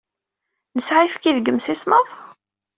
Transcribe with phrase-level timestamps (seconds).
[0.75, 2.07] Nesɛa ayefki deg yimsismeḍ?